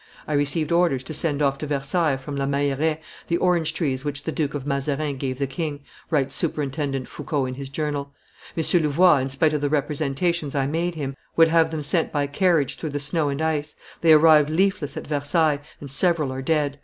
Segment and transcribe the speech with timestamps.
[0.27, 4.23] "I received orders to send off to Versailles from La Meilleraye the orange trees which
[4.23, 8.11] the Duke of Mazarin gave the king," writes Superintendent Foucauld in his journal.
[8.57, 8.63] "M.
[8.81, 12.77] Louvois, in spite of the representations I made him, would have them sent by carriage
[12.77, 13.75] through the snow and ice.
[14.01, 16.79] They arrived leafless at Versailles, and several are dead.